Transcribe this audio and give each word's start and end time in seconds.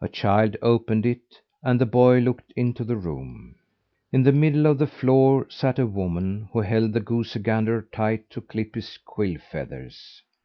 A 0.00 0.08
child 0.08 0.56
opened 0.60 1.06
it, 1.06 1.40
and 1.62 1.80
the 1.80 1.86
boy 1.86 2.18
looked 2.18 2.52
into 2.56 2.82
the 2.82 2.96
room. 2.96 3.54
In 4.10 4.24
the 4.24 4.32
middle 4.32 4.66
of 4.66 4.76
the 4.78 4.88
floor 4.88 5.46
sat 5.50 5.78
a 5.78 5.86
woman 5.86 6.48
who 6.52 6.62
held 6.62 6.92
the 6.92 6.98
goosey 6.98 7.38
gander 7.38 7.86
tight 7.92 8.28
to 8.30 8.40
clip 8.40 8.74
his 8.74 8.98
quill 8.98 9.36
feathers. 9.38 10.20